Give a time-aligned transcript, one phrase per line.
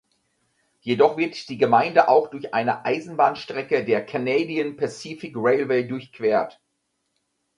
[0.79, 6.59] Jedoch wird die Gemeinde auch durch eine Eisenbahnstrecke der Canadian Pacific Railway durchquert.